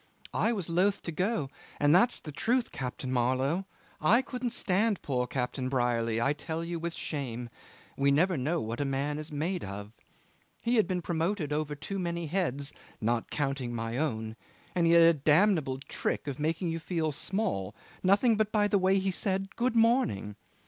[0.33, 3.67] I was loth to go, and that's the truth, Captain Marlow
[4.01, 7.49] I couldn't stand poor Captain Brierly, I tell you with shame;
[7.95, 9.91] we never know what a man is made of.
[10.63, 14.35] He had been promoted over too many heads, not counting my own,
[14.73, 18.79] and he had a damnable trick of making you feel small, nothing but by the
[18.79, 20.35] way he said 'Good morning.